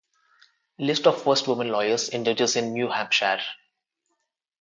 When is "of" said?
1.05-1.21